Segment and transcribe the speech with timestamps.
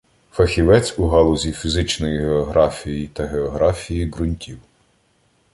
[0.31, 4.59] Фахівець у галузі фізичної географії та географії ґрунтів.